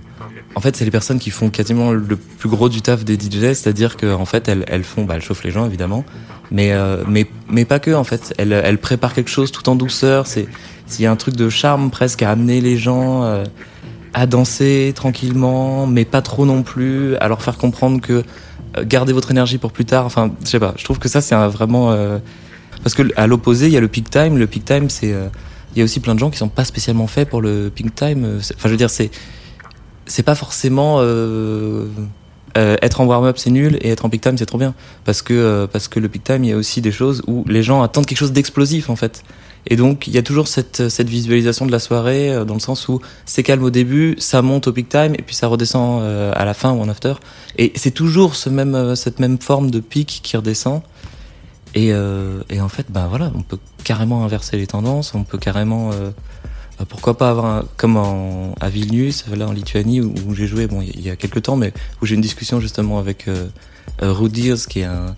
en 0.55 0.61
fait, 0.61 0.77
c'est 0.77 0.85
les 0.85 0.91
personnes 0.91 1.19
qui 1.19 1.31
font 1.31 1.51
quasiment 1.51 1.93
le 1.93 2.17
plus 2.17 2.49
gros 2.49 2.69
du 2.69 2.83
taf 2.83 3.05
des 3.05 3.15
DJ, 3.15 3.55
c'est-à-dire 3.55 3.97
qu'en 3.97 4.21
en 4.21 4.25
fait, 4.25 4.49
elles, 4.49 4.65
elles 4.69 4.85
font... 4.85 5.05
Bah, 5.05 5.15
elles 5.17 5.23
chauffent 5.23 5.45
les 5.45 5.51
gens, 5.51 5.67
évidemment, 5.67 6.05
mais, 6.51 6.73
mais, 7.09 7.27
mais 7.51 7.65
pas 7.65 7.81
que, 7.81 7.91
en 7.91 8.05
fait. 8.05 8.33
Elles, 8.39 8.53
elles 8.53 8.79
préparent 8.79 9.15
quelque 9.15 9.31
chose 9.31 9.51
tout 9.51 9.69
en 9.69 9.75
douceur, 9.75 10.27
c'est 10.27 10.47
il 10.99 11.03
y 11.03 11.07
a 11.07 11.11
un 11.11 11.17
truc 11.17 11.37
de 11.37 11.49
charme 11.49 11.91
presque 11.91 12.23
à 12.23 12.31
amener 12.31 12.61
les 12.61 12.77
gens 12.77 13.25
euh, 13.25 13.45
à 14.13 14.27
danser 14.27 14.93
tranquillement, 14.95 15.87
mais 15.87 16.05
pas 16.05 16.23
trop 16.23 16.47
non 16.47 16.63
plus, 16.63 17.17
à 17.17 17.29
leur 17.29 17.43
faire 17.43 17.59
comprendre 17.59 18.01
que 18.01 18.23
euh, 18.77 18.85
gardez 18.85 19.13
votre 19.13 19.31
énergie 19.31 19.59
pour 19.59 19.73
plus 19.73 19.85
tard. 19.85 20.07
Enfin, 20.07 20.33
je 20.45 20.49
sais 20.49 20.61
pas. 20.61 20.75
Je 20.77 20.85
trouve 20.85 20.99
que 20.99 21.09
ça 21.09 21.21
c'est 21.21 21.35
vraiment 21.35 21.91
euh, 21.93 22.19
parce 22.83 22.95
que 22.95 23.03
à 23.17 23.27
l'opposé, 23.27 23.67
il 23.67 23.73
y 23.73 23.77
a 23.77 23.81
le 23.81 23.89
peak 23.89 24.11
time. 24.11 24.37
Le 24.37 24.47
peak 24.47 24.65
time, 24.65 24.91
c'est 24.91 25.15
il 25.75 25.79
y 25.79 25.81
a 25.81 25.85
aussi 25.85 26.01
plein 26.01 26.15
de 26.15 26.21
gens 26.21 26.31
qui 26.31 26.39
sont 26.39 26.49
pas 26.49 26.65
spécialement 26.65 27.07
faits 27.07 27.29
pour 27.29 27.41
le 27.41 27.71
peak 27.75 27.95
time. 27.95 28.39
Enfin, 28.39 28.55
je 28.65 28.69
veux 28.69 28.77
dire, 28.77 28.91
c'est 28.91 29.11
c'est 30.07 30.23
pas 30.23 30.35
forcément 30.35 30.99
euh, 31.01 31.87
euh, 32.57 32.77
être 32.83 33.01
en 33.01 33.07
warm-up 33.07 33.39
c'est 33.39 33.51
nul 33.51 33.79
et 33.81 33.91
être 33.91 34.05
en 34.05 34.11
peak 34.11 34.21
time 34.21 34.39
c'est 34.39 34.47
trop 34.47 34.59
bien 34.59 34.75
parce 35.05 35.23
que 35.23 35.35
euh, 35.35 35.67
parce 35.67 35.89
que 35.89 36.01
le 36.01 36.09
peak 36.09 36.25
time 36.25 36.45
il 36.45 36.51
y 36.51 36.53
a 36.53 36.57
aussi 36.57 36.81
des 36.81 36.93
choses 36.93 37.23
où 37.27 37.45
les 37.49 37.63
gens 37.63 37.83
attendent 37.83 38.07
quelque 38.07 38.19
chose 38.19 38.33
d'explosif 38.33 38.91
en 38.91 38.97
fait 38.97 39.23
et 39.67 39.77
donc, 39.77 40.07
il 40.07 40.13
y 40.13 40.19
a 40.19 40.23
toujours 40.23 40.47
cette, 40.47 40.89
cette 40.89 41.09
visualisation 41.09 41.65
de 41.65 41.73
la 41.73 41.79
soirée, 41.79 42.31
euh, 42.31 42.45
dans 42.45 42.55
le 42.55 42.61
sens 42.61 42.89
où 42.89 43.01
c'est 43.25 43.43
calme 43.43 43.63
au 43.63 43.71
début, 43.71 44.15
ça 44.19 44.43
monte 44.43 44.67
au 44.67 44.73
peak 44.73 44.89
time, 44.89 45.15
et 45.15 45.23
puis 45.23 45.35
ça 45.35 45.47
redescend 45.47 46.03
euh, 46.03 46.33
à 46.35 46.45
la 46.45 46.53
fin 46.55 46.73
ou 46.73 46.81
en 46.81 46.89
after. 46.89 47.15
Et 47.57 47.73
c'est 47.75 47.91
toujours 47.91 48.35
ce 48.35 48.51
même, 48.51 48.75
euh, 48.75 48.95
cette 48.95 49.21
même 49.21 49.39
forme 49.39 49.71
de 49.71 49.81
pic 49.81 50.21
qui 50.23 50.37
redescend. 50.37 50.83
Et, 51.75 51.93
euh, 51.93 52.43
et 52.51 52.61
en 52.61 52.69
fait, 52.69 52.87
ben 52.91 53.07
voilà, 53.09 53.33
on 53.35 53.43
peut 53.43 53.59
carrément 53.85 54.25
inverser 54.25 54.57
les 54.57 54.67
tendances, 54.67 55.15
on 55.15 55.25
peut 55.25 55.39
carrément... 55.39 55.91
Euh, 55.93 56.11
pourquoi 56.89 57.17
pas 57.17 57.31
avoir 57.31 57.47
un, 57.47 57.65
comme 57.77 57.97
en, 57.97 58.55
à 58.61 58.69
Vilnius, 58.69 59.25
là 59.29 59.47
en 59.47 59.53
Lituanie, 59.53 60.01
où, 60.01 60.35
j'ai 60.35 60.49
joué 60.49 60.67
bon, 60.67 60.83
il 60.83 61.01
y 61.01 61.09
a 61.09 61.15
quelques 61.15 61.43
temps, 61.43 61.57
mais 61.57 61.73
où 62.03 62.07
j'ai 62.07 62.17
une 62.17 62.21
discussion 62.21 62.59
justement 62.59 62.99
avec 62.99 63.29
euh, 63.29 63.47
Rudirs, 64.03 64.67
qui, 64.67 64.81
est 64.81 64.85
un, 64.85 65.15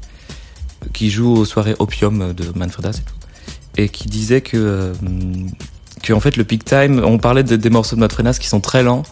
qui 0.93 1.09
joue 1.09 1.35
aux 1.35 1.47
soirées 1.47 1.75
Opium 1.79 2.35
de 2.35 2.53
Manfredas 2.55 3.01
et 3.01 3.03
tout 3.03 3.16
et 3.77 3.89
qui 3.89 4.09
disait 4.09 4.41
que, 4.41 4.57
euh, 4.57 4.93
que 6.03 6.13
en 6.13 6.21
fait 6.21 6.37
le 6.37 6.45
peak 6.45 6.65
time, 6.65 7.03
on 7.05 7.19
parlait 7.19 7.43
de, 7.43 7.57
des 7.57 7.71
morceaux 7.71 7.97
de 7.97 8.01
Matrenas 8.01 8.39
qui 8.41 8.49
sont 8.49 8.61
très 8.61 8.83
lents, 8.83 9.03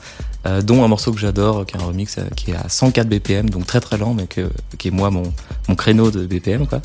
euh, 0.47 0.62
dont 0.62 0.85
un 0.85 0.88
morceau 0.88 1.12
que 1.12 1.21
j'adore, 1.21 1.66
qui 1.66 1.76
est 1.76 1.80
un 1.80 1.85
remix 1.85 2.18
euh, 2.18 2.23
qui 2.37 2.50
est 2.50 2.56
à 2.56 2.68
104 2.68 3.09
BPM, 3.09 3.50
donc 3.50 3.66
très 3.66 3.80
très 3.80 3.99
lent, 3.99 4.14
mais 4.14 4.26
que, 4.26 4.50
qui 4.78 4.88
est 4.88 4.90
moi 4.90 5.11
mon, 5.11 5.33
mon 5.68 5.75
créneau 5.75 6.11
de 6.11 6.26
BPM 6.26 6.66
quoi. 6.66 6.80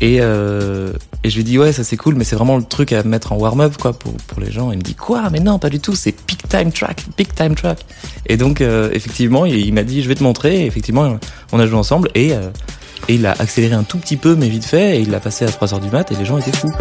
Et, 0.00 0.18
euh, 0.20 0.92
et 1.24 1.30
je 1.30 1.36
lui 1.36 1.44
dis 1.44 1.58
ouais 1.58 1.72
ça 1.72 1.82
c'est 1.82 1.96
cool 1.96 2.14
mais 2.14 2.22
c'est 2.22 2.36
vraiment 2.36 2.56
le 2.56 2.62
truc 2.62 2.92
à 2.92 3.02
mettre 3.02 3.32
en 3.32 3.36
warm-up 3.36 3.76
quoi 3.78 3.92
pour, 3.92 4.12
pour 4.12 4.40
les 4.40 4.52
gens. 4.52 4.70
Il 4.70 4.78
me 4.78 4.82
dit 4.82 4.94
quoi? 4.94 5.28
Mais 5.30 5.40
non 5.40 5.58
pas 5.58 5.70
du 5.70 5.80
tout 5.80 5.96
c'est 5.96 6.12
peak 6.12 6.48
time 6.48 6.70
track 6.70 7.04
peak 7.16 7.34
time 7.34 7.54
track. 7.54 7.84
Et 8.26 8.36
donc 8.36 8.60
euh, 8.60 8.90
effectivement 8.92 9.44
il, 9.44 9.72
m'a 9.74 9.82
dit 9.82 10.02
je 10.02 10.08
vais 10.08 10.14
te 10.14 10.22
montrer. 10.22 10.62
Et 10.62 10.66
effectivement 10.66 11.18
on 11.50 11.58
a 11.58 11.66
joué 11.66 11.76
ensemble 11.76 12.10
et 12.14 12.32
euh, 12.32 12.50
et 13.08 13.14
il 13.14 13.26
a 13.26 13.32
accéléré 13.38 13.74
un 13.74 13.84
tout 13.84 13.98
petit 13.98 14.16
peu, 14.16 14.34
mais 14.34 14.48
vite 14.48 14.64
fait, 14.64 14.98
et 14.98 15.00
il 15.00 15.10
l'a 15.10 15.20
passé 15.20 15.44
à 15.44 15.48
3h 15.48 15.80
du 15.80 15.90
mat, 15.90 16.10
et 16.10 16.16
les 16.16 16.24
gens 16.24 16.38
étaient 16.38 16.56
fous. 16.56 16.72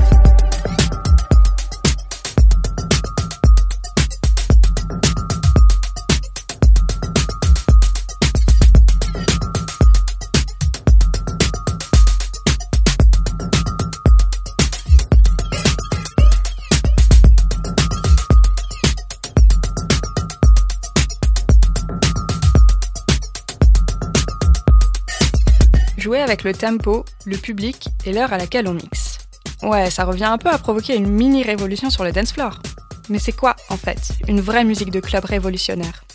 Jouer 26.08 26.22
avec 26.22 26.46
le 26.46 26.54
tempo, 26.54 27.04
le 27.26 27.36
public 27.36 27.90
et 28.06 28.14
l'heure 28.14 28.32
à 28.32 28.38
laquelle 28.38 28.66
on 28.70 28.74
mixe. 28.74 29.18
Ouais, 29.62 29.90
ça 29.90 30.06
revient 30.06 30.24
un 30.24 30.38
peu 30.38 30.48
à 30.48 30.58
provoquer 30.58 30.96
une 30.96 31.10
mini 31.10 31.44
révolution 31.44 31.90
sur 31.90 32.06
le 32.06 32.14
dance 32.14 32.32
floor. 32.32 32.62
Mais 33.10 33.20
c'est 33.20 33.34
quoi, 33.34 33.58
en 33.70 33.76
fait, 33.76 34.14
une 34.26 34.40
vraie 34.40 34.64
musique 34.64 34.90
de 34.90 35.02
club 35.02 35.26
révolutionnaire? 35.26 36.06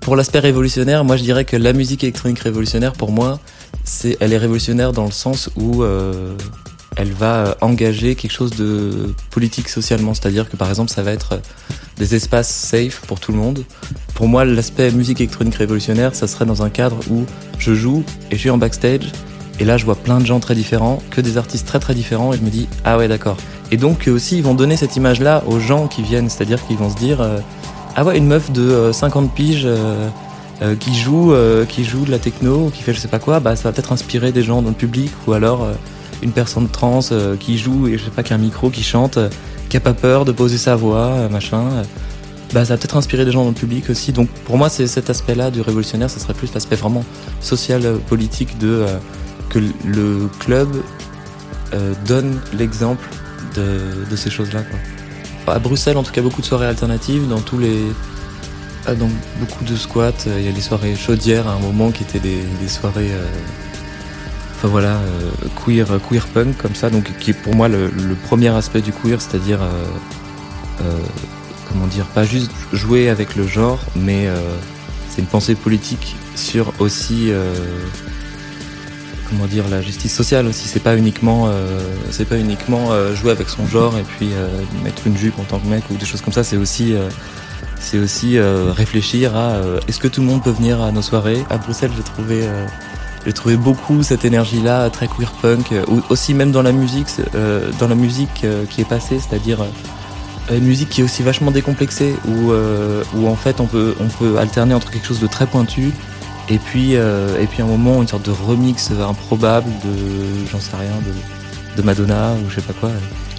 Pour 0.00 0.16
l'aspect 0.16 0.38
révolutionnaire, 0.38 1.04
moi 1.04 1.18
je 1.18 1.22
dirais 1.22 1.44
que 1.44 1.58
la 1.58 1.74
musique 1.74 2.02
électronique 2.02 2.38
révolutionnaire, 2.38 2.94
pour 2.94 3.12
moi, 3.12 3.40
c'est, 3.84 4.16
elle 4.20 4.32
est 4.32 4.38
révolutionnaire 4.38 4.94
dans 4.94 5.04
le 5.04 5.10
sens 5.10 5.50
où 5.54 5.82
euh, 5.82 6.34
elle 6.96 7.12
va 7.12 7.58
engager 7.60 8.14
quelque 8.14 8.32
chose 8.32 8.52
de 8.52 9.14
politique 9.30 9.68
socialement. 9.68 10.14
C'est-à-dire 10.14 10.48
que 10.48 10.56
par 10.56 10.70
exemple, 10.70 10.90
ça 10.90 11.02
va 11.02 11.12
être 11.12 11.42
des 12.00 12.14
espaces 12.14 12.48
safe 12.48 13.02
pour 13.06 13.20
tout 13.20 13.30
le 13.30 13.38
monde. 13.38 13.62
Pour 14.14 14.26
moi, 14.26 14.44
l'aspect 14.44 14.90
musique 14.90 15.20
électronique 15.20 15.54
révolutionnaire, 15.54 16.14
ça 16.14 16.26
serait 16.26 16.46
dans 16.46 16.62
un 16.62 16.70
cadre 16.70 16.98
où 17.10 17.26
je 17.58 17.74
joue 17.74 18.02
et 18.30 18.36
je 18.36 18.40
suis 18.40 18.50
en 18.50 18.56
backstage. 18.56 19.12
Et 19.60 19.64
là, 19.64 19.76
je 19.76 19.84
vois 19.84 19.96
plein 19.96 20.18
de 20.18 20.24
gens 20.24 20.40
très 20.40 20.54
différents, 20.54 21.02
que 21.10 21.20
des 21.20 21.36
artistes 21.36 21.66
très 21.66 21.78
très 21.78 21.94
différents, 21.94 22.32
et 22.32 22.38
je 22.38 22.42
me 22.42 22.48
dis, 22.48 22.66
ah 22.86 22.96
ouais, 22.96 23.06
d'accord. 23.06 23.36
Et 23.70 23.76
donc 23.76 24.08
aussi, 24.08 24.38
ils 24.38 24.42
vont 24.42 24.54
donner 24.54 24.78
cette 24.78 24.96
image-là 24.96 25.44
aux 25.46 25.60
gens 25.60 25.86
qui 25.86 26.02
viennent, 26.02 26.30
c'est-à-dire 26.30 26.66
qu'ils 26.66 26.78
vont 26.78 26.88
se 26.88 26.96
dire, 26.96 27.20
euh, 27.20 27.38
ah 27.94 28.04
ouais, 28.04 28.16
une 28.16 28.26
meuf 28.26 28.50
de 28.50 28.90
50 28.90 29.24
euh, 29.24 29.28
piges 29.34 29.66
euh, 29.66 30.08
qui 30.76 30.94
joue, 30.94 31.34
qui 31.68 31.84
joue 31.84 32.06
de 32.06 32.10
la 32.10 32.18
techno, 32.18 32.70
qui 32.74 32.82
fait 32.82 32.94
je 32.94 32.98
sais 32.98 33.08
pas 33.08 33.18
quoi, 33.18 33.40
bah 33.40 33.56
ça 33.56 33.64
va 33.64 33.72
peut-être 33.72 33.92
inspirer 33.92 34.32
des 34.32 34.42
gens 34.42 34.62
dans 34.62 34.70
le 34.70 34.74
public, 34.74 35.10
ou 35.26 35.32
alors 35.32 35.66
une 36.22 36.32
personne 36.32 36.68
trans 36.68 37.00
qui 37.38 37.58
joue 37.58 37.88
et 37.88 37.98
je 37.98 38.04
sais 38.04 38.10
pas 38.10 38.22
qu'un 38.22 38.38
micro, 38.38 38.70
qui 38.70 38.82
chante, 38.82 39.18
qui 39.68 39.76
a 39.76 39.80
pas 39.80 39.94
peur 39.94 40.24
de 40.24 40.32
poser 40.32 40.58
sa 40.58 40.76
voix, 40.76 41.28
machin. 41.30 41.64
Bah, 42.52 42.64
ça 42.64 42.74
va 42.74 42.78
peut-être 42.78 42.96
inspirer 42.96 43.24
des 43.24 43.30
gens 43.30 43.42
dans 43.42 43.50
le 43.50 43.54
public 43.54 43.90
aussi. 43.90 44.12
Donc 44.12 44.28
pour 44.44 44.58
moi, 44.58 44.68
c'est 44.68 44.86
cet 44.86 45.08
aspect-là 45.08 45.50
du 45.50 45.60
révolutionnaire, 45.60 46.10
ce 46.10 46.18
serait 46.18 46.34
plus 46.34 46.52
l'aspect 46.52 46.76
vraiment 46.76 47.04
social, 47.40 47.98
politique 48.08 48.58
de 48.58 48.84
que 49.50 49.58
le 49.84 50.28
club 50.38 50.68
euh, 51.74 51.92
donne 52.06 52.40
l'exemple 52.52 53.06
de, 53.54 54.16
ces 54.16 54.30
choses-là. 54.30 54.62
À 55.46 55.58
Bruxelles, 55.58 55.96
en 55.96 56.02
tout 56.02 56.12
cas, 56.12 56.22
beaucoup 56.22 56.40
de 56.40 56.46
soirées 56.46 56.66
alternatives 56.66 57.28
dans 57.28 57.40
tous 57.40 57.58
les. 57.58 57.82
Ah, 58.86 58.94
dans 58.94 59.10
beaucoup 59.38 59.64
de 59.64 59.76
squats, 59.76 60.12
euh, 60.26 60.36
il 60.38 60.46
y 60.46 60.48
a 60.48 60.52
les 60.52 60.60
soirées 60.60 60.96
chaudières 60.96 61.46
à 61.46 61.52
un 61.52 61.58
moment 61.58 61.90
qui 61.90 62.02
étaient 62.02 62.20
des, 62.20 62.68
soirées. 62.68 63.10
Euh, 63.12 63.26
enfin 64.60 64.68
voilà, 64.68 65.00
queer, 65.64 65.86
queer 66.08 66.26
punk 66.26 66.56
comme 66.58 66.74
ça, 66.74 66.90
donc 66.90 67.10
qui 67.18 67.30
est 67.30 67.34
pour 67.34 67.54
moi 67.54 67.68
le, 67.68 67.90
premier 68.24 68.48
aspect 68.48 68.82
du 68.82 68.92
queer, 68.92 69.20
c'est-à-dire. 69.20 69.60
comment 71.68 71.86
dire, 71.86 72.04
pas 72.06 72.24
juste 72.24 72.52
jouer 72.72 73.08
avec 73.08 73.36
le 73.36 73.46
genre, 73.46 73.80
mais 73.96 74.28
c'est 75.08 75.22
une 75.22 75.28
pensée 75.28 75.54
politique 75.54 76.14
sur 76.34 76.72
aussi 76.78 77.32
comment 79.30 79.46
dire 79.46 79.68
la 79.68 79.80
justice 79.80 80.14
sociale 80.14 80.46
aussi. 80.46 80.68
C'est 80.68 80.82
pas 80.82 80.96
uniquement 80.96 81.46
euh, 81.48 81.80
c'est 82.10 82.28
pas 82.28 82.36
uniquement 82.36 82.90
euh, 82.90 83.14
jouer 83.14 83.30
avec 83.30 83.48
son 83.48 83.66
genre 83.66 83.96
et 83.96 84.02
puis 84.02 84.30
euh, 84.32 84.48
mettre 84.84 85.06
une 85.06 85.16
jupe 85.16 85.38
en 85.38 85.44
tant 85.44 85.58
que 85.58 85.66
mec 85.66 85.84
ou 85.90 85.96
des 85.96 86.04
choses 86.04 86.20
comme 86.20 86.32
ça. 86.32 86.44
C'est 86.44 86.56
aussi 86.56 86.94
c'est 87.78 87.98
aussi 87.98 88.38
réfléchir 88.38 89.34
à 89.36 89.60
est-ce 89.88 89.98
que 89.98 90.08
tout 90.08 90.20
le 90.20 90.26
monde 90.26 90.42
peut 90.42 90.50
venir 90.50 90.82
à 90.82 90.92
nos 90.92 91.02
soirées? 91.02 91.44
À 91.48 91.56
Bruxelles, 91.56 91.92
j'ai 91.96 92.02
trouvé 92.02 92.46
j'ai 93.26 93.32
trouvé 93.32 93.56
beaucoup 93.56 94.02
cette 94.02 94.24
énergie-là, 94.24 94.88
très 94.90 95.06
queer 95.06 95.32
punk, 95.42 95.72
ou 95.88 96.00
aussi 96.08 96.34
même 96.34 96.52
dans 96.52 96.62
la 96.62 96.72
musique, 96.72 97.08
dans 97.78 97.88
la 97.88 97.94
musique 97.94 98.46
qui 98.70 98.80
est 98.80 98.88
passée, 98.88 99.18
c'est-à-dire 99.18 99.58
une 100.50 100.64
musique 100.64 100.88
qui 100.88 101.02
est 101.02 101.04
aussi 101.04 101.22
vachement 101.22 101.50
décomplexée, 101.50 102.14
où, 102.26 102.52
où 103.16 103.28
en 103.28 103.36
fait 103.36 103.60
on 103.60 103.66
peut, 103.66 103.94
on 104.00 104.08
peut 104.08 104.38
alterner 104.38 104.72
entre 104.72 104.90
quelque 104.90 105.06
chose 105.06 105.20
de 105.20 105.26
très 105.26 105.46
pointu 105.46 105.92
et 106.50 106.58
puis, 106.58 106.96
euh, 106.96 107.40
et 107.40 107.46
puis 107.46 107.62
un 107.62 107.66
moment, 107.66 108.02
une 108.02 108.08
sorte 108.08 108.26
de 108.26 108.32
remix 108.32 108.90
improbable 108.90 109.70
de, 109.84 110.50
j'en 110.50 110.58
sais 110.58 110.76
rien, 110.76 110.90
de, 111.76 111.82
Madonna 111.82 112.34
ou 112.34 112.50
je 112.50 112.56
sais 112.56 112.60
pas 112.60 112.74
quoi. 112.74 112.90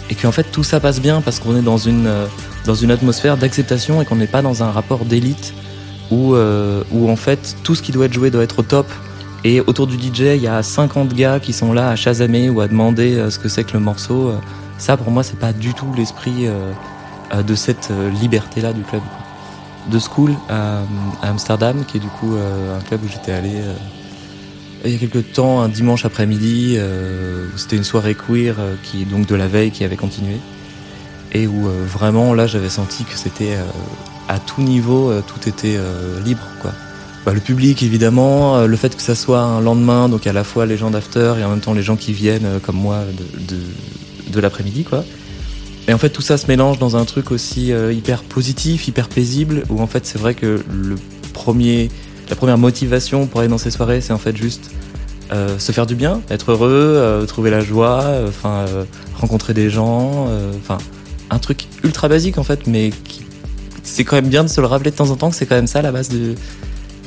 Et 0.09 0.15
qu'en 0.15 0.31
fait 0.31 0.45
tout 0.51 0.63
ça 0.63 0.79
passe 0.79 0.99
bien 0.99 1.21
parce 1.21 1.39
qu'on 1.39 1.55
est 1.55 1.61
dans 1.61 1.77
une, 1.77 2.07
euh, 2.07 2.25
dans 2.65 2.73
une 2.73 2.89
atmosphère 2.89 3.37
d'acceptation 3.37 4.01
et 4.01 4.05
qu'on 4.05 4.15
n'est 4.15 4.25
pas 4.25 4.41
dans 4.41 4.63
un 4.63 4.71
rapport 4.71 5.05
d'élite 5.05 5.53
où, 6.09 6.33
euh, 6.33 6.83
où 6.91 7.07
en 7.11 7.15
fait 7.15 7.55
tout 7.61 7.75
ce 7.75 7.83
qui 7.83 7.91
doit 7.91 8.05
être 8.05 8.13
joué 8.13 8.31
doit 8.31 8.41
être 8.41 8.59
au 8.59 8.63
top. 8.63 8.87
Et 9.43 9.59
autour 9.61 9.87
du 9.87 9.95
DJ, 9.95 10.35
il 10.35 10.41
y 10.41 10.47
a 10.47 10.61
50 10.61 11.13
gars 11.13 11.39
qui 11.39 11.53
sont 11.53 11.73
là 11.73 11.89
à 11.89 11.95
chasamer 11.95 12.49
ou 12.49 12.61
à 12.61 12.67
demander 12.67 13.29
ce 13.29 13.39
que 13.39 13.49
c'est 13.49 13.63
que 13.63 13.73
le 13.73 13.79
morceau. 13.79 14.33
Ça, 14.77 14.97
pour 14.97 15.11
moi, 15.11 15.23
c'est 15.23 15.39
pas 15.39 15.51
du 15.51 15.73
tout 15.73 15.91
l'esprit 15.95 16.47
de 17.35 17.55
cette 17.55 17.89
liberté-là 18.21 18.71
du 18.71 18.81
club 18.83 19.01
de 19.89 19.99
school 19.99 20.33
à, 20.49 20.81
Amsterdam, 21.21 21.83
qui 21.85 21.97
est 21.97 21.99
du 21.99 22.07
coup 22.07 22.35
euh, 22.35 22.77
un 22.77 22.81
club 22.81 23.03
où 23.03 23.07
j'étais 23.07 23.31
allé 23.31 23.53
euh, 23.55 23.73
il 24.83 24.91
y 24.91 24.95
a 24.95 24.97
quelques 24.97 25.33
temps, 25.33 25.61
un 25.61 25.69
dimanche 25.69 26.05
après-midi, 26.05 26.75
euh, 26.77 27.45
c'était 27.55 27.75
une 27.75 27.83
soirée 27.83 28.15
queer 28.15 28.55
qui 28.81 29.05
donc 29.05 29.27
de 29.27 29.35
la 29.35 29.47
veille 29.47 29.69
qui 29.69 29.83
avait 29.83 29.95
continué, 29.95 30.37
et 31.33 31.45
où 31.45 31.69
vraiment 31.85 32.33
là 32.33 32.47
j'avais 32.47 32.69
senti 32.69 33.03
que 33.03 33.15
c'était 33.15 33.55
à 34.27 34.39
tout 34.39 34.61
niveau, 34.61 35.13
tout 35.21 35.47
était 35.47 35.77
libre 36.25 36.41
quoi. 36.63 36.71
Bah, 37.25 37.33
le 37.33 37.39
public 37.39 37.83
évidemment, 37.83 38.65
le 38.65 38.75
fait 38.77 38.95
que 38.95 39.01
ça 39.01 39.13
soit 39.13 39.41
un 39.41 39.61
lendemain, 39.61 40.09
donc 40.09 40.25
à 40.25 40.33
la 40.33 40.43
fois 40.43 40.65
les 40.65 40.75
gens 40.75 40.89
d'after 40.89 41.35
et 41.39 41.43
en 41.43 41.49
même 41.49 41.59
temps 41.59 41.73
les 41.73 41.83
gens 41.83 41.95
qui 41.95 42.13
viennent 42.13 42.59
comme 42.63 42.77
moi 42.77 43.03
de, 43.47 43.57
de, 44.31 44.39
l'après-midi 44.39 44.83
quoi. 44.83 45.03
Et 45.87 45.93
en 45.93 45.97
fait, 45.97 46.09
tout 46.09 46.21
ça 46.21 46.37
se 46.37 46.47
mélange 46.47 46.79
dans 46.79 46.95
un 46.95 47.05
truc 47.05 47.31
aussi 47.31 47.71
euh, 47.71 47.91
hyper 47.91 48.23
positif, 48.23 48.87
hyper 48.87 49.09
paisible, 49.09 49.63
où 49.69 49.81
en 49.81 49.87
fait, 49.87 50.05
c'est 50.05 50.19
vrai 50.19 50.35
que 50.35 50.63
le 50.71 50.95
premier, 51.33 51.89
la 52.29 52.35
première 52.35 52.57
motivation 52.57 53.25
pour 53.25 53.39
aller 53.39 53.49
dans 53.49 53.57
ces 53.57 53.71
soirées, 53.71 54.01
c'est 54.01 54.13
en 54.13 54.17
fait 54.17 54.37
juste 54.37 54.71
euh, 55.31 55.57
se 55.57 55.71
faire 55.71 55.85
du 55.85 55.95
bien, 55.95 56.21
être 56.29 56.51
heureux, 56.51 56.69
euh, 56.71 57.25
trouver 57.25 57.49
la 57.49 57.61
joie, 57.61 58.05
enfin 58.27 58.65
rencontrer 59.15 59.53
des 59.53 59.69
gens, 59.69 60.27
enfin 60.57 60.77
un 61.29 61.39
truc 61.39 61.67
ultra 61.83 62.07
basique 62.07 62.37
en 62.37 62.43
fait, 62.43 62.67
mais 62.67 62.91
c'est 63.83 64.03
quand 64.03 64.15
même 64.15 64.29
bien 64.29 64.43
de 64.43 64.49
se 64.49 64.61
le 64.61 64.67
rappeler 64.67 64.91
de 64.91 64.95
temps 64.95 65.09
en 65.09 65.15
temps 65.15 65.29
que 65.29 65.35
c'est 65.35 65.45
quand 65.45 65.55
même 65.55 65.67
ça 65.67 65.81
la 65.81 65.91
base 65.91 66.09
de, 66.09 66.35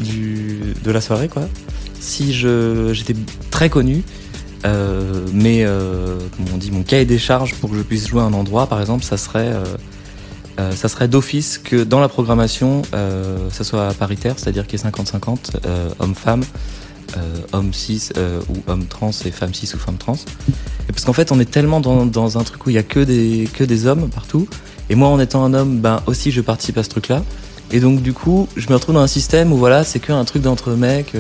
de 0.01 0.91
la 0.91 1.01
soirée 1.01 1.29
quoi. 1.29 1.49
Si 2.01 2.33
j'étais 2.33 3.15
très 3.51 3.71
connu, 3.71 4.03
euh, 4.65 5.27
mais 5.33 5.65
euh, 5.65 6.17
comme 6.37 6.47
on 6.55 6.57
dit, 6.57 6.71
mon 6.71 6.83
cahier 6.83 7.05
des 7.05 7.19
charges 7.19 7.55
pour 7.55 7.71
que 7.71 7.77
je 7.77 7.83
puisse 7.83 8.09
jouer 8.09 8.23
un 8.23 8.33
endroit, 8.33 8.67
par 8.67 8.81
exemple, 8.81 9.05
ça 9.05 9.17
serait, 9.17 9.53
euh, 10.59 10.73
ça 10.73 10.89
serait 10.89 11.09
d'office 11.09 11.59
que 11.59 11.85
dans 11.85 12.01
la 12.01 12.09
programmation, 12.09 12.83
ça 13.51 13.65
soit 13.65 13.93
paritaire, 13.95 14.39
c'est-à-dire 14.39 14.67
qu'il 14.67 14.81
y 14.81 14.83
ait 14.83 14.89
50-50, 14.89 15.53
hommes-femmes, 15.99 16.45
hommes 17.53 17.73
cis 17.73 18.11
ou 18.49 18.57
hommes 18.67 18.87
trans 18.87 19.11
et 19.25 19.31
femmes 19.31 19.55
cis 19.55 19.71
ou 19.75 19.79
femmes 19.79 19.99
trans. 19.99 20.19
Et 20.89 20.93
parce 20.93 21.05
qu'en 21.05 21.13
fait, 21.13 21.33
on 21.33 21.41
est 21.41 21.51
tellement 21.51 21.81
dans, 21.81 22.39
un 22.39 22.45
truc 22.45 22.67
où 22.67 22.71
il 22.71 22.77
y 22.77 22.79
a 22.79 22.83
que 22.83 23.01
des, 23.01 23.49
que 23.53 23.65
des 23.65 23.87
hommes 23.87 24.09
partout. 24.09 24.49
Et 24.91 24.95
moi, 24.95 25.09
en 25.09 25.19
étant 25.19 25.45
un 25.45 25.55
homme, 25.55 25.81
ben 25.81 26.03
aussi, 26.07 26.31
je 26.31 26.41
participe 26.41 26.79
à 26.79 26.83
ce 26.83 26.91
truc-là. 26.91 27.23
Et 27.71 27.81
donc, 27.81 28.03
du 28.03 28.13
coup, 28.13 28.49
je 28.57 28.69
me 28.69 28.75
retrouve 28.75 28.95
dans 28.95 29.01
un 29.01 29.07
système 29.07 29.53
où 29.53 29.57
voilà, 29.57 29.85
c'est 29.85 29.99
qu'un 29.99 30.25
truc 30.25 30.43
d'entre 30.43 30.73
mecs 30.73 31.15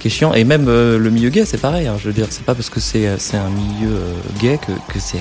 qui 0.00 0.08
est 0.08 0.10
chiant. 0.10 0.34
Et 0.34 0.42
même 0.42 0.66
euh, 0.68 0.98
le 0.98 1.10
milieu 1.10 1.28
gay, 1.28 1.44
c'est 1.44 1.58
pareil. 1.58 1.86
Hein, 1.86 1.96
je 1.98 2.08
veux 2.08 2.12
dire, 2.12 2.26
c'est 2.30 2.44
pas 2.44 2.54
parce 2.54 2.70
que 2.70 2.80
c'est 2.80 3.06
euh, 3.06 3.16
un 3.34 3.50
milieu 3.50 3.94
euh, 3.94 4.14
gay 4.40 4.58
que, 4.58 4.72
que 4.92 4.98
c'est 4.98 5.20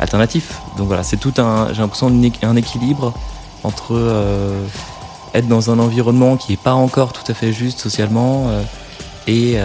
alternatif. 0.00 0.58
Donc 0.76 0.88
voilà, 0.88 1.02
c'est 1.02 1.16
tout 1.16 1.32
un, 1.38 1.72
j'ai 1.72 1.80
l'impression 1.80 2.08
un 2.42 2.56
équilibre 2.56 3.14
entre 3.62 4.12
être 5.32 5.46
dans 5.46 5.70
un 5.70 5.78
environnement 5.78 6.36
qui 6.36 6.54
est 6.54 6.60
pas 6.60 6.74
encore 6.74 7.12
tout 7.12 7.30
à 7.30 7.34
fait 7.34 7.52
juste 7.52 7.78
socialement 7.78 8.50
et, 9.28 9.58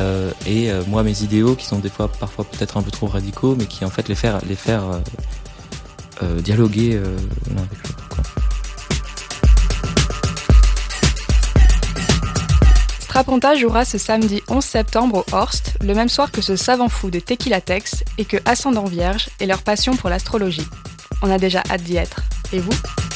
et 0.46 0.70
moi 0.88 1.02
mes 1.02 1.24
idéaux 1.24 1.56
qui 1.56 1.66
sont 1.66 1.80
des 1.80 1.90
fois 1.90 2.08
parfois 2.08 2.46
peut-être 2.46 2.78
un 2.78 2.84
peu 2.84 2.92
trop 2.92 3.08
radicaux, 3.08 3.56
mais 3.58 3.66
qui 3.66 3.84
en 3.84 3.90
fait 3.90 4.08
les 4.10 4.16
faire 4.16 4.40
les 4.48 4.56
faire 4.56 4.84
dialoguer 6.44 7.00
l'un 7.50 7.64
avec 7.64 7.88
l'autre. 7.88 8.07
Straponta 13.18 13.56
jouera 13.56 13.84
ce 13.84 13.98
samedi 13.98 14.44
11 14.48 14.64
septembre 14.64 15.26
au 15.28 15.36
Horst, 15.36 15.76
le 15.82 15.96
même 15.96 16.08
soir 16.08 16.32
que 16.32 16.40
ce 16.40 16.56
savant 16.56 16.88
fou 16.88 17.10
de 17.10 17.20
Tequila 17.20 17.62
Tex 17.62 18.04
et 18.20 18.26
que 18.26 18.38
Ascendant 18.46 18.86
Vierge 18.86 19.30
et 19.40 19.48
leur 19.48 19.64
passion 19.64 19.96
pour 19.96 20.12
l'astrologie. 20.12 20.68
On 21.24 21.32
a 21.32 21.40
déjà 21.40 21.64
hâte 21.68 21.82
d'y 21.82 21.96
être. 21.98 22.22
Et 22.54 22.60
vous? 22.60 23.07